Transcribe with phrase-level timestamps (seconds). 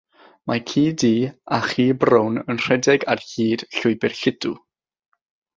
[0.51, 1.11] Mae ci du
[1.57, 4.57] a chi brown yn rhedeg ar hyd llwybr lludw.